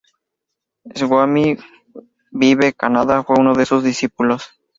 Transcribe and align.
Swami 0.95 1.55
Vivekananda 2.33 3.21
fue 3.23 3.35
uno 3.39 3.53
de 3.53 3.67
sus 3.67 3.83
discípulos. 3.83 4.45